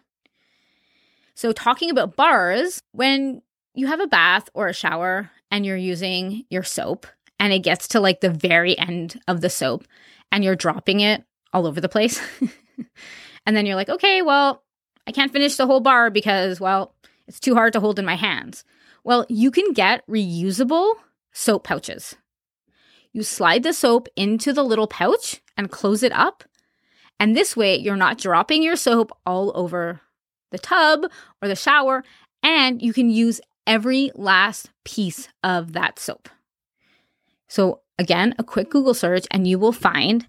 So, 1.35 1.51
talking 1.51 1.89
about 1.89 2.15
bars, 2.15 2.81
when 2.91 3.41
you 3.73 3.87
have 3.87 3.99
a 3.99 4.07
bath 4.07 4.49
or 4.53 4.67
a 4.67 4.73
shower 4.73 5.31
and 5.51 5.65
you're 5.65 5.77
using 5.77 6.45
your 6.49 6.63
soap 6.63 7.07
and 7.39 7.53
it 7.53 7.59
gets 7.59 7.89
to 7.89 7.99
like 7.99 8.19
the 8.19 8.29
very 8.29 8.77
end 8.77 9.19
of 9.27 9.41
the 9.41 9.49
soap 9.49 9.85
and 10.31 10.43
you're 10.43 10.55
dropping 10.55 10.99
it 10.99 11.23
all 11.53 11.65
over 11.65 11.79
the 11.79 11.89
place, 11.89 12.21
and 13.45 13.55
then 13.55 13.65
you're 13.65 13.75
like, 13.75 13.89
okay, 13.89 14.21
well, 14.21 14.63
I 15.07 15.11
can't 15.11 15.31
finish 15.31 15.55
the 15.55 15.65
whole 15.65 15.79
bar 15.79 16.09
because, 16.09 16.59
well, 16.59 16.93
it's 17.27 17.39
too 17.39 17.55
hard 17.55 17.73
to 17.73 17.79
hold 17.79 17.99
in 17.99 18.05
my 18.05 18.15
hands. 18.15 18.63
Well, 19.03 19.25
you 19.29 19.49
can 19.49 19.71
get 19.73 20.05
reusable 20.07 20.95
soap 21.31 21.63
pouches. 21.63 22.15
You 23.11 23.23
slide 23.23 23.63
the 23.63 23.73
soap 23.73 24.07
into 24.15 24.53
the 24.53 24.63
little 24.63 24.87
pouch 24.87 25.41
and 25.57 25.71
close 25.71 26.03
it 26.03 26.11
up, 26.11 26.43
and 27.19 27.35
this 27.35 27.55
way, 27.55 27.75
you're 27.75 27.95
not 27.95 28.17
dropping 28.17 28.63
your 28.63 28.75
soap 28.75 29.11
all 29.25 29.51
over 29.55 30.01
the 30.51 30.59
tub 30.59 31.05
or 31.41 31.47
the 31.47 31.55
shower, 31.55 32.03
and 32.41 32.81
you 32.81 32.93
can 32.93 33.09
use 33.09 33.41
every 33.67 34.11
last 34.15 34.69
piece 34.83 35.27
of 35.43 35.73
that 35.73 35.99
soap. 35.99 36.29
So, 37.47 37.81
again, 37.97 38.35
a 38.39 38.43
quick 38.43 38.69
Google 38.69 38.93
search, 38.93 39.27
and 39.31 39.47
you 39.47 39.59
will 39.59 39.71
find 39.71 40.27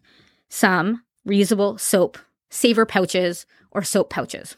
some 0.49 1.04
reusable 1.26 1.78
soap 1.78 2.18
saver 2.50 2.85
pouches 2.85 3.47
or 3.70 3.82
soap 3.82 4.11
pouches. 4.11 4.56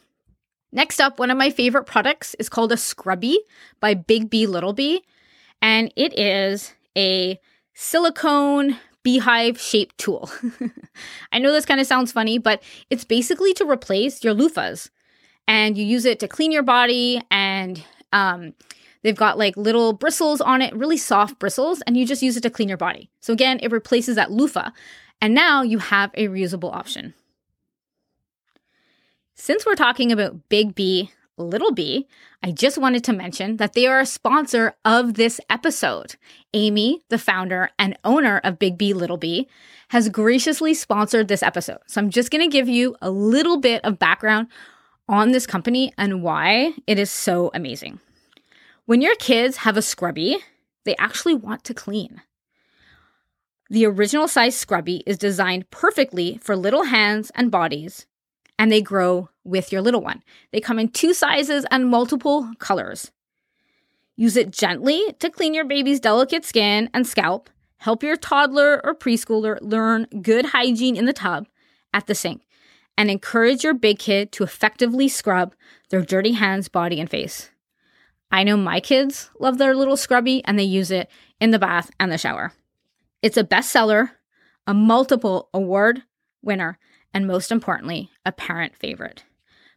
Next 0.73 1.01
up, 1.01 1.19
one 1.19 1.31
of 1.31 1.37
my 1.37 1.51
favorite 1.51 1.85
products 1.85 2.35
is 2.39 2.49
called 2.49 2.73
a 2.73 2.79
Scrubby 2.79 3.39
by 3.79 3.93
Big 3.93 4.31
B 4.31 4.47
Little 4.47 4.73
B, 4.73 5.03
and 5.61 5.93
it 5.97 6.19
is 6.19 6.73
a 6.97 7.39
silicone 7.75 8.79
beehive 9.02 9.61
shaped 9.61 9.99
tool. 9.99 10.30
I 11.32 11.38
know 11.38 11.52
this 11.52 11.66
kind 11.66 11.80
of 11.80 11.87
sounds 11.87 12.12
funny, 12.12 12.38
but 12.38 12.62
it's 12.90 13.04
basically 13.04 13.52
to 13.54 13.68
replace 13.68 14.23
your 14.23 14.35
loofahs. 14.35 14.90
And 15.49 15.76
you 15.76 15.85
use 15.85 16.04
it 16.04 16.21
to 16.21 16.28
clean 16.28 16.52
your 16.52 16.62
body, 16.62 17.21
and 17.30 17.85
um, 18.12 18.54
they've 19.02 19.16
got 19.16 19.38
like 19.38 19.56
little 19.56 19.92
bristles 19.92 20.40
on 20.40 20.62
it, 20.62 20.75
really 20.75 20.97
soft 20.97 21.38
bristles, 21.38 21.82
and 21.82 21.97
you 21.97 22.06
just 22.06 22.23
use 22.23 22.37
it 22.37 22.42
to 22.42 22.50
clean 22.50 22.68
your 22.68 22.78
body. 22.78 23.11
So 23.21 23.32
again, 23.32 23.59
it 23.61 23.73
replaces 23.73 24.14
that 24.16 24.30
loofah. 24.30 24.71
And 25.21 25.35
now 25.35 25.62
you 25.62 25.78
have 25.78 26.11
a 26.14 26.28
reusable 26.28 26.73
option. 26.73 27.14
Since 29.35 29.66
we're 29.66 29.75
talking 29.75 30.12
about 30.12 30.49
Big 30.49 30.75
B 30.75 31.11
Little 31.39 31.73
B, 31.73 32.07
I 32.43 32.53
just 32.53 32.77
wanted 32.77 33.05
to 33.05 33.12
mention 33.12 33.57
that 33.57 33.73
they 33.73 33.87
are 33.87 34.01
a 34.01 34.07
sponsor 34.07 34.75
of 34.85 35.15
this 35.15 35.41
episode. 35.49 36.17
Amy, 36.53 37.01
the 37.09 37.19
founder 37.19 37.71
and 37.79 37.99
owner 38.05 38.41
of 38.45 38.59
Big 38.59 38.77
B 38.77 38.93
Little 38.93 39.17
B, 39.17 39.49
has 39.89 40.09
graciously 40.09 40.75
sponsored 40.75 41.29
this 41.29 41.43
episode. 41.43 41.79
So 41.87 42.01
I'm 42.01 42.11
just 42.11 42.31
going 42.31 42.43
to 42.43 42.55
give 42.55 42.69
you 42.69 42.97
a 43.01 43.11
little 43.11 43.59
bit 43.59 43.85
of 43.85 43.99
background 43.99 44.49
on 45.09 45.33
this 45.33 45.47
company 45.47 45.93
and 45.97 46.23
why 46.23 46.73
it 46.87 46.99
is 46.99 47.11
so 47.11 47.51
amazing. 47.55 48.01
When 48.87 49.01
your 49.01 49.15
kids 49.17 49.59
have 49.59 49.77
a 49.77 49.83
scrubby, 49.83 50.39
they 50.85 50.97
actually 50.97 51.35
want 51.35 51.65
to 51.65 51.75
clean. 51.75 52.23
The 53.71 53.87
original 53.87 54.29
size 54.29 54.55
scrubby 54.55 55.03
is 55.07 55.17
designed 55.17 55.71
perfectly 55.71 56.39
for 56.43 56.57
little 56.57 56.85
hands 56.85 57.33
and 57.35 57.51
bodies, 57.51 58.07
and 58.62 58.71
they 58.71 58.81
grow 58.81 59.28
with 59.42 59.73
your 59.73 59.83
little 59.83 60.02
one. 60.02 60.23
They 60.52 60.61
come 60.61 60.78
in 60.78 60.87
two 60.87 61.14
sizes 61.14 61.66
and 61.73 61.90
multiple 61.90 62.49
colors. 62.61 63.11
Use 64.14 64.37
it 64.37 64.52
gently 64.52 65.02
to 65.19 65.31
clean 65.31 65.52
your 65.52 65.64
baby's 65.64 65.99
delicate 65.99 66.45
skin 66.45 66.88
and 66.95 67.04
scalp. 67.04 67.50
Help 67.78 68.04
your 68.04 68.16
toddler 68.16 68.81
or 68.85 68.95
preschooler 68.95 69.59
learn 69.61 70.07
good 70.23 70.47
hygiene 70.47 70.95
in 70.95 71.07
the 71.07 71.12
tub 71.12 71.49
at 71.92 72.07
the 72.07 72.14
sink 72.14 72.47
and 72.97 73.11
encourage 73.11 73.64
your 73.64 73.75
big 73.75 73.99
kid 73.99 74.31
to 74.31 74.45
effectively 74.45 75.09
scrub 75.09 75.57
their 75.90 76.02
dirty 76.02 76.35
hands, 76.35 76.69
body, 76.69 77.00
and 77.00 77.11
face. 77.11 77.50
I 78.31 78.45
know 78.45 78.57
my 78.57 78.78
kids 78.78 79.28
love 79.40 79.59
their 79.59 79.75
little 79.75 79.97
scrubby 79.97 80.40
and 80.45 80.57
they 80.57 80.62
use 80.62 80.92
it 80.92 81.11
in 81.40 81.50
the 81.50 81.59
bath 81.59 81.90
and 81.99 82.12
the 82.12 82.16
shower. 82.16 82.52
It's 83.23 83.37
a 83.37 83.42
bestseller, 83.42 84.11
a 84.69 84.73
multiple 84.73 85.49
award 85.52 86.04
winner, 86.42 86.78
and 87.14 87.26
most 87.26 87.52
importantly, 87.52 88.11
a 88.25 88.33
parent 88.33 88.76
favorite. 88.76 89.25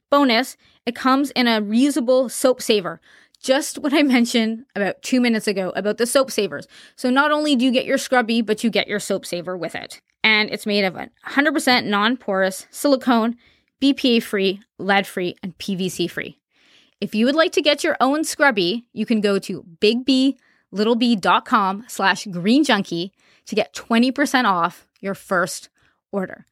Bonus, 0.10 0.56
it 0.86 0.96
comes 0.96 1.32
in 1.32 1.48
a 1.48 1.62
reusable 1.62 2.30
soap 2.30 2.62
saver. 2.62 3.02
Just 3.42 3.78
what 3.78 3.94
I 3.94 4.04
mentioned 4.04 4.66
about 4.76 5.02
two 5.02 5.20
minutes 5.20 5.48
ago 5.48 5.74
about 5.76 5.98
the 5.98 6.08
soap 6.08 6.32
savers. 6.32 6.68
So 6.96 7.10
not 7.10 7.32
only 7.32 7.56
do 7.56 7.66
you 7.66 7.72
get 7.72 7.86
your 7.86 7.98
scrubby, 7.98 8.42
but 8.42 8.64
you 8.64 8.70
get 8.70 8.88
your 8.88 9.00
soap 9.00 9.26
saver 9.26 9.58
with 9.58 9.76
it 9.76 10.02
and 10.26 10.50
it's 10.50 10.66
made 10.66 10.84
of 10.84 10.96
100% 10.96 11.86
non 11.86 12.18
porous 12.18 12.68
silicone, 12.72 13.38
BPA 13.82 14.22
free, 14.24 14.60
lead 14.80 15.08
free, 15.08 15.36
and 15.44 15.56
PVC 15.60 16.10
free. 16.10 16.40
If 17.00 17.14
you 17.14 17.28
would 17.28 17.36
like 17.36 17.52
to 17.52 17.62
get 17.62 17.84
your 17.84 17.96
own 18.02 18.24
scrubby, 18.24 18.88
you 18.92 19.06
can 19.06 19.22
go 19.22 19.38
to 19.40 19.64
bigblittleb.com 19.80 21.86
slash 21.88 22.26
green 22.26 22.64
junkie 22.64 23.14
to 23.46 23.54
get 23.54 23.76
20% 23.76 24.46
off 24.46 24.88
your 25.00 25.14
first 25.14 25.70
order. 26.12 26.48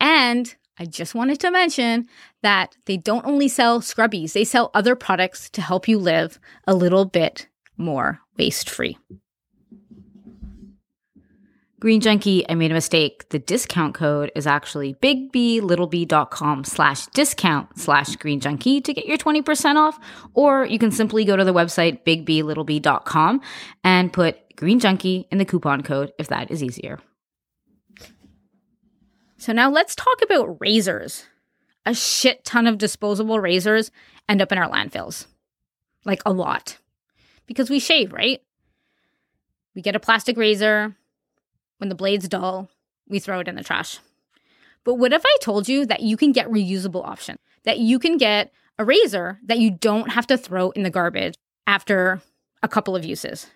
And 0.00 0.54
I 0.78 0.84
just 0.84 1.14
wanted 1.14 1.40
to 1.40 1.50
mention 1.50 2.08
that 2.42 2.76
they 2.86 2.96
don't 2.96 3.26
only 3.26 3.48
sell 3.48 3.80
scrubbies, 3.80 4.32
they 4.32 4.44
sell 4.44 4.70
other 4.74 4.94
products 4.94 5.50
to 5.50 5.60
help 5.60 5.88
you 5.88 5.98
live 5.98 6.38
a 6.66 6.74
little 6.74 7.04
bit 7.04 7.48
more 7.76 8.20
waste 8.36 8.70
free. 8.70 8.96
Green 11.80 12.00
Junkie, 12.00 12.48
I 12.48 12.56
made 12.56 12.72
a 12.72 12.74
mistake. 12.74 13.28
The 13.28 13.38
discount 13.38 13.94
code 13.94 14.32
is 14.34 14.48
actually 14.48 14.94
bigblittleb.com 14.94 16.64
slash 16.64 17.06
discount 17.06 17.78
slash 17.78 18.16
green 18.16 18.40
junkie 18.40 18.80
to 18.80 18.92
get 18.92 19.06
your 19.06 19.16
20% 19.16 19.76
off. 19.76 19.96
Or 20.34 20.66
you 20.66 20.80
can 20.80 20.90
simply 20.90 21.24
go 21.24 21.36
to 21.36 21.44
the 21.44 21.54
website 21.54 22.02
bigblittleb.com 22.04 23.40
and 23.84 24.12
put 24.12 24.56
green 24.56 24.80
junkie 24.80 25.28
in 25.30 25.38
the 25.38 25.44
coupon 25.44 25.84
code 25.84 26.12
if 26.18 26.26
that 26.28 26.50
is 26.50 26.64
easier. 26.64 26.98
So 29.38 29.52
now 29.52 29.70
let's 29.70 29.94
talk 29.94 30.20
about 30.22 30.60
razors. 30.60 31.24
A 31.86 31.94
shit 31.94 32.44
ton 32.44 32.66
of 32.66 32.76
disposable 32.76 33.40
razors 33.40 33.90
end 34.28 34.42
up 34.42 34.52
in 34.52 34.58
our 34.58 34.68
landfills. 34.68 35.26
Like 36.04 36.20
a 36.26 36.32
lot. 36.32 36.78
Because 37.46 37.70
we 37.70 37.78
shave, 37.78 38.12
right? 38.12 38.42
We 39.74 39.82
get 39.82 39.96
a 39.96 40.00
plastic 40.00 40.36
razor, 40.36 40.96
when 41.78 41.88
the 41.88 41.94
blade's 41.94 42.28
dull, 42.28 42.68
we 43.08 43.20
throw 43.20 43.40
it 43.40 43.48
in 43.48 43.54
the 43.54 43.62
trash. 43.62 44.00
But 44.84 44.94
what 44.94 45.12
if 45.12 45.22
I 45.24 45.36
told 45.40 45.68
you 45.68 45.86
that 45.86 46.00
you 46.00 46.16
can 46.16 46.32
get 46.32 46.48
reusable 46.48 47.04
options? 47.04 47.38
That 47.64 47.78
you 47.78 47.98
can 47.98 48.16
get 48.16 48.52
a 48.78 48.84
razor 48.84 49.38
that 49.44 49.58
you 49.58 49.70
don't 49.70 50.10
have 50.10 50.26
to 50.28 50.36
throw 50.36 50.70
in 50.70 50.82
the 50.82 50.90
garbage 50.90 51.34
after 51.66 52.20
a 52.62 52.68
couple 52.68 52.96
of 52.96 53.04
uses. 53.04 53.46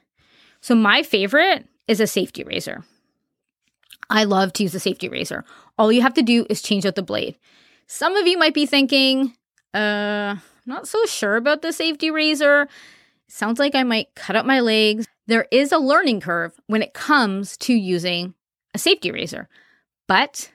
So 0.61 0.75
my 0.75 1.03
favorite 1.03 1.67
is 1.89 2.01
a 2.01 2.07
safety 2.07 2.45
razor. 2.45 2.85
I 4.11 4.25
love 4.25 4.53
to 4.55 4.63
use 4.63 4.75
a 4.75 4.81
safety 4.81 5.09
razor. 5.09 5.45
All 5.83 5.91
you 5.91 6.03
have 6.03 6.15
to 6.15 6.23
do 6.23 6.47
is 6.49 6.63
change 6.63 6.87
out 6.87 6.95
the 6.95 7.03
blade. 7.03 7.37
Some 7.89 8.15
of 8.15 8.25
you 8.29 8.39
might 8.39 8.55
be 8.55 8.67
thinking, 8.67 9.35
uh, 9.75 10.37
not 10.65 10.87
so 10.87 11.05
sure 11.07 11.35
about 11.35 11.63
the 11.63 11.73
safety 11.73 12.09
razor. 12.09 12.69
Sounds 13.27 13.59
like 13.59 13.75
I 13.75 13.83
might 13.83 14.15
cut 14.15 14.37
up 14.37 14.47
my 14.47 14.61
legs. 14.61 15.09
There 15.27 15.49
is 15.51 15.73
a 15.73 15.79
learning 15.79 16.21
curve 16.21 16.53
when 16.69 16.83
it 16.83 16.95
comes 16.95 17.57
to 17.57 17.75
using 17.75 18.35
a 18.73 18.79
safety 18.79 19.11
razor, 19.11 19.49
but 20.07 20.53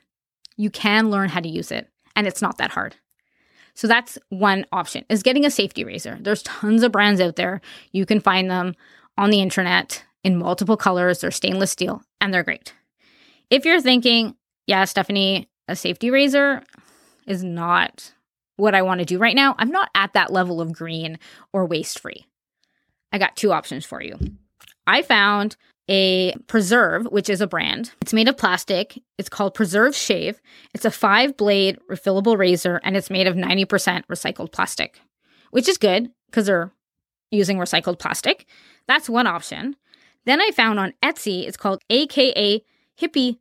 you 0.56 0.70
can 0.70 1.12
learn 1.12 1.28
how 1.28 1.42
to 1.42 1.50
use 1.50 1.74
it 1.74 1.90
and 2.16 2.26
it's 2.26 2.42
not 2.42 2.58
that 2.60 2.72
hard. 2.72 2.96
So 3.74 3.86
that's 3.86 4.18
one 4.30 4.66
option 4.72 5.04
is 5.10 5.24
getting 5.24 5.46
a 5.46 5.52
safety 5.52 5.84
razor. 5.84 6.18
There's 6.22 6.44
tons 6.44 6.84
of 6.84 6.94
brands 6.94 7.20
out 7.20 7.36
there. 7.36 7.60
You 7.92 8.06
can 8.06 8.22
find 8.22 8.50
them 8.50 8.76
on 9.18 9.30
the 9.30 9.42
internet 9.42 10.06
in 10.24 10.38
multiple 10.38 10.78
colors. 10.78 11.20
They're 11.20 11.32
stainless 11.32 11.72
steel 11.72 12.02
and 12.22 12.34
they're 12.34 12.44
great. 12.44 12.74
If 13.50 13.66
you're 13.66 13.82
thinking, 13.82 14.38
yeah, 14.68 14.86
Stephanie, 14.86 15.50
a 15.68 15.76
safety 15.76 16.12
razor 16.12 16.64
is 17.26 17.44
not 17.44 18.14
what 18.58 18.76
I 18.76 18.82
want 18.82 19.00
to 19.00 19.06
do 19.06 19.18
right 19.18 19.36
now, 19.36 19.56
I'm 19.58 19.72
not 19.72 19.90
at 19.96 20.14
that 20.14 20.32
level 20.32 20.60
of 20.60 20.74
green 20.74 21.20
or 21.54 21.66
waste 21.66 22.00
free. 22.00 22.26
I 23.12 23.18
got 23.18 23.36
two 23.36 23.54
options 23.54 23.86
for 23.86 24.02
you. 24.02 24.18
I 24.86 25.02
found 25.02 25.56
a 25.90 26.34
Preserve, 26.48 27.06
which 27.06 27.30
is 27.30 27.40
a 27.40 27.48
brand. 27.48 27.92
It's 28.02 28.14
made 28.14 28.28
of 28.28 28.36
plastic. 28.36 29.02
It's 29.18 29.30
called 29.30 29.54
Preserve 29.54 29.96
Shave. 29.96 30.42
It's 30.74 30.86
a 30.86 30.92
five 30.92 31.38
blade 31.38 31.80
refillable 31.90 32.38
razor 32.38 32.82
and 32.84 32.98
it's 32.98 33.10
made 33.10 33.28
of 33.28 33.36
90% 33.36 33.66
recycled 34.08 34.52
plastic, 34.52 35.00
which 35.52 35.70
is 35.70 35.78
good 35.78 36.10
because 36.26 36.48
they're 36.48 36.72
using 37.32 37.58
recycled 37.58 38.00
plastic. 38.00 38.46
That's 38.88 39.10
one 39.10 39.28
option. 39.28 39.76
Then 40.26 40.42
I 40.42 40.52
found 40.52 40.80
on 40.80 40.94
Etsy, 41.04 41.48
it's 41.48 41.58
called 41.58 41.82
AKA 41.90 42.64
Hippie. 43.00 43.38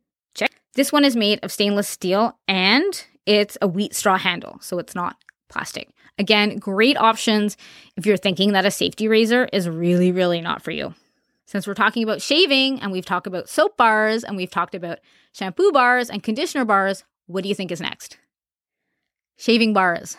This 0.77 0.91
one 0.91 1.03
is 1.03 1.15
made 1.15 1.39
of 1.41 1.51
stainless 1.51 1.89
steel 1.89 2.37
and 2.47 3.03
it's 3.25 3.57
a 3.63 3.67
wheat 3.67 3.95
straw 3.95 4.15
handle, 4.15 4.59
so 4.61 4.77
it's 4.77 4.93
not 4.93 5.17
plastic. 5.49 5.89
Again, 6.19 6.57
great 6.57 6.95
options 6.97 7.57
if 7.95 8.05
you're 8.05 8.15
thinking 8.15 8.53
that 8.53 8.63
a 8.63 8.69
safety 8.69 9.07
razor 9.07 9.49
is 9.51 9.67
really, 9.67 10.11
really 10.11 10.39
not 10.39 10.61
for 10.61 10.69
you. 10.69 10.93
Since 11.47 11.65
we're 11.65 11.73
talking 11.73 12.03
about 12.03 12.21
shaving 12.21 12.79
and 12.79 12.91
we've 12.91 13.07
talked 13.07 13.25
about 13.25 13.49
soap 13.49 13.75
bars 13.75 14.23
and 14.23 14.37
we've 14.37 14.51
talked 14.51 14.75
about 14.75 14.99
shampoo 15.31 15.71
bars 15.71 16.11
and 16.11 16.21
conditioner 16.21 16.63
bars, 16.63 17.03
what 17.25 17.41
do 17.41 17.49
you 17.49 17.55
think 17.55 17.71
is 17.71 17.81
next? 17.81 18.19
Shaving 19.35 19.73
bars. 19.73 20.15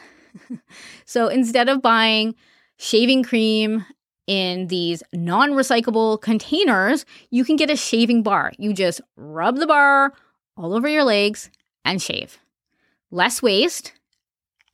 so 1.05 1.29
instead 1.29 1.69
of 1.69 1.83
buying 1.83 2.35
shaving 2.79 3.23
cream 3.23 3.87
in 4.27 4.67
these 4.67 5.05
non 5.13 5.53
recyclable 5.53 6.21
containers, 6.21 7.07
you 7.31 7.45
can 7.45 7.55
get 7.55 7.71
a 7.71 7.77
shaving 7.77 8.25
bar. 8.25 8.51
You 8.59 8.73
just 8.73 9.01
rub 9.17 9.59
the 9.59 9.67
bar 9.69 10.15
all 10.59 10.75
over 10.75 10.89
your 10.89 11.05
legs 11.05 11.51
and 11.85 12.03
shave. 12.03 12.39
Less 13.11 13.41
waste 13.41 13.93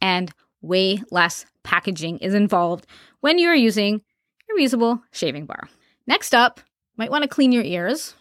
and 0.01 0.33
way 0.61 1.03
less 1.11 1.47
packaging 1.63 2.19
is 2.19 2.35
involved 2.35 2.87
when 3.21 3.39
you're 3.39 3.55
using 3.55 4.03
a 4.51 4.61
reusable 4.61 5.03
shaving 5.13 5.47
bar. 5.47 5.69
Next 6.07 6.35
up, 6.35 6.61
might 6.97 7.11
want 7.11 7.23
to 7.23 7.29
clean 7.29 7.53
your 7.53 7.63
ears. 7.63 8.15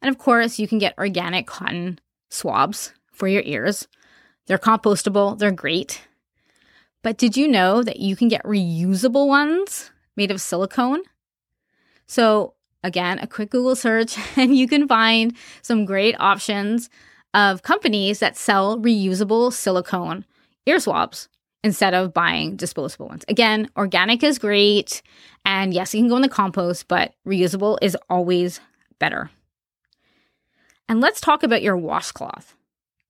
And 0.00 0.08
of 0.08 0.18
course, 0.18 0.58
you 0.58 0.66
can 0.66 0.78
get 0.78 0.98
organic 0.98 1.46
cotton 1.46 2.00
swabs 2.28 2.92
for 3.12 3.28
your 3.28 3.42
ears. 3.44 3.86
They're 4.46 4.58
compostable, 4.58 5.38
they're 5.38 5.52
great. 5.52 6.02
But 7.02 7.18
did 7.18 7.36
you 7.36 7.48
know 7.48 7.82
that 7.82 8.00
you 8.00 8.16
can 8.16 8.28
get 8.28 8.44
reusable 8.44 9.28
ones 9.28 9.90
made 10.16 10.30
of 10.30 10.40
silicone? 10.40 11.02
So, 12.06 12.54
again, 12.82 13.18
a 13.18 13.26
quick 13.26 13.50
Google 13.50 13.76
search, 13.76 14.16
and 14.36 14.56
you 14.56 14.68
can 14.68 14.88
find 14.88 15.34
some 15.62 15.84
great 15.84 16.16
options 16.18 16.90
of 17.34 17.62
companies 17.62 18.18
that 18.18 18.36
sell 18.36 18.78
reusable 18.78 19.52
silicone 19.52 20.24
ear 20.66 20.78
swabs 20.78 21.28
instead 21.64 21.94
of 21.94 22.12
buying 22.12 22.56
disposable 22.56 23.08
ones. 23.08 23.24
Again, 23.28 23.70
organic 23.76 24.22
is 24.22 24.38
great. 24.38 25.02
And 25.44 25.72
yes, 25.72 25.94
you 25.94 26.00
can 26.00 26.08
go 26.08 26.16
in 26.16 26.22
the 26.22 26.28
compost, 26.28 26.88
but 26.88 27.14
reusable 27.26 27.78
is 27.80 27.96
always 28.10 28.60
better. 28.98 29.30
And 30.88 31.00
let's 31.00 31.20
talk 31.20 31.42
about 31.42 31.62
your 31.62 31.76
washcloth. 31.76 32.54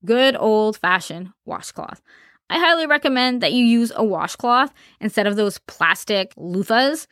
Good 0.05 0.35
old 0.37 0.77
fashioned 0.77 1.31
washcloth. 1.45 2.01
I 2.49 2.59
highly 2.59 2.85
recommend 2.85 3.41
that 3.41 3.53
you 3.53 3.65
use 3.65 3.91
a 3.95 4.03
washcloth 4.03 4.73
instead 4.99 5.27
of 5.27 5.35
those 5.35 5.57
plastic 5.59 6.35
loofahs. 6.35 7.07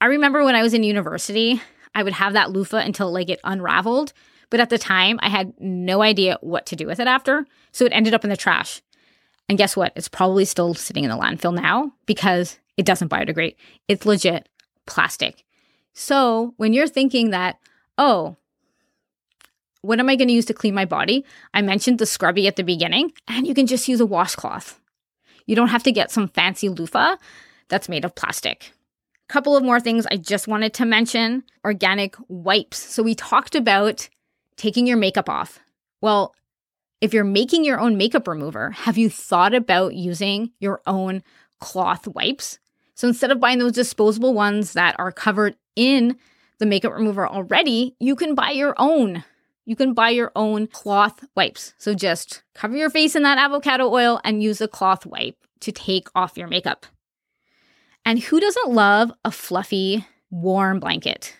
I 0.00 0.06
remember 0.06 0.44
when 0.44 0.54
I 0.54 0.62
was 0.62 0.74
in 0.74 0.82
university, 0.82 1.60
I 1.94 2.02
would 2.02 2.14
have 2.14 2.32
that 2.32 2.50
loofah 2.50 2.78
until 2.78 3.12
like 3.12 3.28
it 3.28 3.40
unraveled. 3.44 4.12
But 4.50 4.60
at 4.60 4.70
the 4.70 4.78
time, 4.78 5.18
I 5.22 5.28
had 5.28 5.52
no 5.58 6.02
idea 6.02 6.38
what 6.40 6.66
to 6.66 6.76
do 6.76 6.86
with 6.86 7.00
it 7.00 7.06
after. 7.06 7.46
So 7.72 7.84
it 7.84 7.92
ended 7.92 8.14
up 8.14 8.24
in 8.24 8.30
the 8.30 8.36
trash. 8.36 8.82
And 9.48 9.58
guess 9.58 9.76
what? 9.76 9.92
It's 9.96 10.08
probably 10.08 10.44
still 10.44 10.74
sitting 10.74 11.04
in 11.04 11.10
the 11.10 11.16
landfill 11.16 11.54
now 11.54 11.92
because 12.06 12.58
it 12.76 12.86
doesn't 12.86 13.10
biodegrade. 13.10 13.56
It's 13.88 14.06
legit 14.06 14.48
plastic. 14.86 15.44
So 15.92 16.54
when 16.56 16.72
you're 16.72 16.88
thinking 16.88 17.30
that, 17.30 17.58
oh, 17.98 18.36
what 19.82 20.00
am 20.00 20.08
I 20.08 20.16
going 20.16 20.28
to 20.28 20.34
use 20.34 20.46
to 20.46 20.54
clean 20.54 20.74
my 20.74 20.86
body? 20.86 21.24
I 21.52 21.60
mentioned 21.60 21.98
the 21.98 22.06
scrubby 22.06 22.46
at 22.46 22.56
the 22.56 22.64
beginning, 22.64 23.12
and 23.28 23.46
you 23.46 23.54
can 23.54 23.66
just 23.66 23.86
use 23.86 24.00
a 24.00 24.06
washcloth. 24.06 24.80
You 25.46 25.54
don't 25.54 25.68
have 25.68 25.82
to 25.82 25.92
get 25.92 26.10
some 26.10 26.28
fancy 26.28 26.70
loofah 26.70 27.16
that's 27.68 27.88
made 27.88 28.04
of 28.04 28.14
plastic. 28.14 28.72
Couple 29.34 29.56
of 29.56 29.64
more 29.64 29.80
things 29.80 30.06
I 30.12 30.16
just 30.16 30.46
wanted 30.46 30.74
to 30.74 30.84
mention 30.84 31.42
organic 31.64 32.14
wipes. 32.28 32.78
So 32.78 33.02
we 33.02 33.16
talked 33.16 33.56
about 33.56 34.08
taking 34.56 34.86
your 34.86 34.96
makeup 34.96 35.28
off. 35.28 35.58
Well, 36.00 36.36
if 37.00 37.12
you're 37.12 37.24
making 37.24 37.64
your 37.64 37.80
own 37.80 37.96
makeup 37.96 38.28
remover, 38.28 38.70
have 38.70 38.96
you 38.96 39.10
thought 39.10 39.52
about 39.52 39.96
using 39.96 40.52
your 40.60 40.82
own 40.86 41.20
cloth 41.58 42.06
wipes? 42.06 42.60
So 42.94 43.08
instead 43.08 43.32
of 43.32 43.40
buying 43.40 43.58
those 43.58 43.72
disposable 43.72 44.34
ones 44.34 44.74
that 44.74 44.94
are 45.00 45.10
covered 45.10 45.56
in 45.74 46.16
the 46.60 46.66
makeup 46.66 46.92
remover 46.92 47.26
already, 47.26 47.96
you 47.98 48.14
can 48.14 48.36
buy 48.36 48.52
your 48.52 48.76
own. 48.78 49.24
You 49.64 49.74
can 49.74 49.94
buy 49.94 50.10
your 50.10 50.30
own 50.36 50.68
cloth 50.68 51.24
wipes. 51.34 51.74
So 51.76 51.92
just 51.92 52.44
cover 52.54 52.76
your 52.76 52.88
face 52.88 53.16
in 53.16 53.24
that 53.24 53.38
avocado 53.38 53.92
oil 53.92 54.20
and 54.22 54.44
use 54.44 54.60
a 54.60 54.68
cloth 54.68 55.04
wipe 55.04 55.38
to 55.58 55.72
take 55.72 56.06
off 56.14 56.36
your 56.36 56.46
makeup. 56.46 56.86
And 58.04 58.18
who 58.18 58.38
doesn't 58.38 58.72
love 58.72 59.12
a 59.24 59.30
fluffy, 59.30 60.06
warm 60.30 60.78
blanket? 60.80 61.34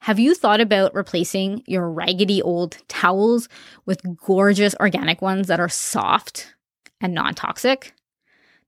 Have 0.00 0.18
you 0.18 0.34
thought 0.34 0.60
about 0.60 0.94
replacing 0.94 1.62
your 1.66 1.90
raggedy 1.90 2.42
old 2.42 2.76
towels 2.88 3.48
with 3.86 4.16
gorgeous 4.16 4.74
organic 4.80 5.22
ones 5.22 5.48
that 5.48 5.60
are 5.60 5.68
soft 5.68 6.54
and 7.00 7.14
non 7.14 7.34
toxic? 7.34 7.94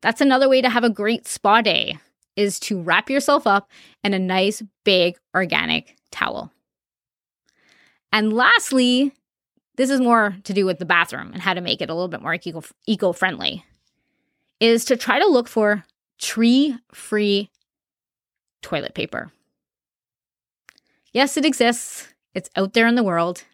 That's 0.01 0.21
another 0.21 0.49
way 0.49 0.61
to 0.61 0.69
have 0.69 0.85
a 0.85 0.91
great 0.91 1.27
spa 1.27 1.61
day 1.61 1.99
is 2.37 2.59
to 2.61 2.81
wrap 2.81 3.09
yourself 3.09 3.47
up 3.47 3.71
in 4.03 4.13
a 4.13 4.19
nice 4.19 4.63
big 4.85 5.17
organic 5.35 5.97
towel. 6.11 6.53
And 8.13 8.33
lastly, 8.33 9.13
this 9.77 9.91
is 9.91 10.01
more 10.01 10.37
to 10.45 10.53
do 10.53 10.67
with 10.67 10.79
the 10.79 10.85
bathroom 10.85 11.33
and 11.33 11.43
how 11.43 11.55
to 11.55 11.61
make 11.61 11.81
it 11.81 11.91
a 11.91 11.95
little 11.95 12.09
bit 12.09 12.23
more 12.23 12.39
eco 12.87 13.13
friendly, 13.13 13.65
is 14.61 14.85
to 14.85 14.97
try 14.97 15.19
to 15.19 15.27
look 15.27 15.49
for 15.49 15.85
tree 16.19 16.77
free 16.93 17.51
toilet 18.63 18.95
paper. 18.95 19.31
Yes, 21.13 21.37
it 21.37 21.45
exists, 21.45 22.09
it's 22.35 22.51
out 22.57 22.73
there 22.73 22.87
in 22.87 22.97
the 22.97 23.03
world. 23.03 23.45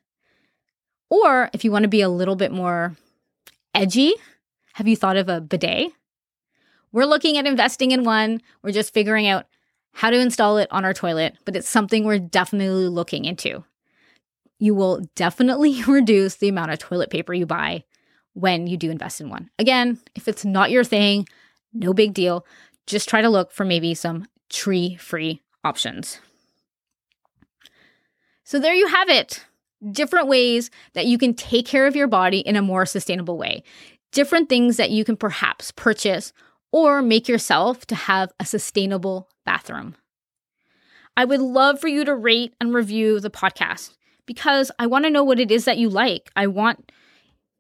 Or 1.11 1.51
if 1.53 1.65
you 1.65 1.73
want 1.73 1.83
to 1.83 1.89
be 1.89 2.01
a 2.01 2.09
little 2.09 2.37
bit 2.37 2.53
more 2.53 2.97
edgy, 3.75 4.15
have 4.75 4.89
you 4.89 4.97
thought 4.97 5.17
of 5.17 5.29
a 5.29 5.41
bidet? 5.41 5.93
We're 6.93 7.05
looking 7.05 7.37
at 7.37 7.47
investing 7.47 7.91
in 7.91 8.05
one. 8.05 8.41
We're 8.63 8.73
just 8.73 8.95
figuring 8.95 9.29
out 9.29 9.47
how 9.93 10.11
to 10.11 10.19
install 10.19 10.59
it 10.59 10.69
on 10.71 10.85
our 10.85 10.95
toilet, 10.95 11.37
but 11.45 11.57
it's 11.57 11.69
something 11.69 12.05
we're 12.05 12.19
definitely 12.19 12.89
looking 12.89 13.25
into. 13.25 13.65
You 14.59 14.75
will 14.75 15.03
definitely 15.15 15.83
reduce 15.87 16.37
the 16.37 16.49
amount 16.49 16.71
of 16.71 16.79
toilet 16.79 17.11
paper 17.11 17.35
you 17.35 17.47
buy 17.47 17.85
when 18.35 18.67
you 18.67 18.77
do 18.77 18.91
invest 18.91 19.21
in 19.21 19.29
one. 19.29 19.51
Again, 19.59 19.99
if 20.15 20.29
it's 20.29 20.45
not 20.45 20.71
your 20.71 20.85
thing, 20.85 21.27
no 21.73 21.93
big 21.93 22.15
deal. 22.15 22.47
Just 22.87 23.09
try 23.09 23.23
to 23.23 23.29
look 23.29 23.53
for 23.53 23.65
maybe 23.65 23.95
some 23.95 24.27
tree 24.49 24.97
free 24.97 25.43
options. 25.65 26.21
So, 28.45 28.59
there 28.59 28.75
you 28.75 28.89
have 28.89 29.09
it. 29.09 29.45
Different 29.93 30.29
ways 30.29 30.71
that 30.95 31.07
you 31.07 31.19
can 31.19 31.35
take 31.35 31.67
care 31.67 31.87
of 31.87 31.97
your 31.97 32.09
body 32.09 32.41
in 32.41 32.57
a 32.57 32.63
more 32.63 32.85
sustainable 32.85 33.39
way. 33.39 33.63
Different 34.13 34.49
things 34.49 34.77
that 34.77 34.91
you 34.91 35.05
can 35.05 35.17
perhaps 35.17 35.71
purchase 35.71 36.33
or 36.73 37.01
make 37.01 37.29
yourself 37.29 37.87
to 37.87 37.95
have 37.95 38.33
a 38.39 38.45
sustainable 38.45 39.29
bathroom. 39.45 39.95
I 41.17 41.25
would 41.25 41.41
love 41.41 41.81
for 41.81 41.89
you 41.89 42.05
to 42.05 42.15
rate 42.15 42.55
and 42.61 42.75
review 42.75 43.21
the 43.21 43.31
podcast 43.31 43.97
because 44.27 44.71
I 44.79 44.87
want 44.87 45.05
to 45.05 45.11
know 45.11 45.25
what 45.25 45.41
it 45.41 45.51
is 45.51 45.65
that 45.65 45.79
you 45.79 45.89
like. 45.89 46.31
I 46.37 46.47
want 46.47 46.93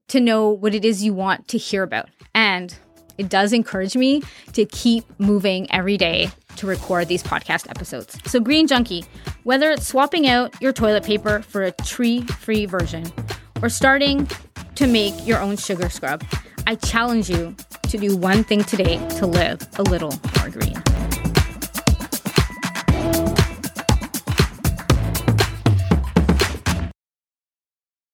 to 0.08 0.20
know 0.20 0.50
what 0.50 0.74
it 0.74 0.84
is 0.84 1.04
you 1.04 1.14
want 1.14 1.48
to 1.48 1.58
hear 1.58 1.82
about. 1.82 2.08
And 2.34 2.76
it 3.20 3.28
does 3.28 3.52
encourage 3.52 3.96
me 3.96 4.22
to 4.54 4.64
keep 4.64 5.04
moving 5.20 5.70
every 5.70 5.98
day 5.98 6.30
to 6.56 6.66
record 6.66 7.06
these 7.06 7.22
podcast 7.22 7.68
episodes. 7.68 8.18
So, 8.24 8.40
Green 8.40 8.66
Junkie, 8.66 9.04
whether 9.44 9.70
it's 9.70 9.86
swapping 9.86 10.26
out 10.26 10.60
your 10.62 10.72
toilet 10.72 11.04
paper 11.04 11.42
for 11.42 11.62
a 11.62 11.72
tree 11.72 12.22
free 12.22 12.64
version 12.64 13.04
or 13.60 13.68
starting 13.68 14.26
to 14.76 14.86
make 14.86 15.14
your 15.26 15.38
own 15.38 15.58
sugar 15.58 15.90
scrub, 15.90 16.24
I 16.66 16.76
challenge 16.76 17.28
you 17.28 17.54
to 17.88 17.98
do 17.98 18.16
one 18.16 18.42
thing 18.42 18.64
today 18.64 18.96
to 19.18 19.26
live 19.26 19.60
a 19.78 19.82
little 19.82 20.18
more 20.38 20.48
green. 20.48 21.09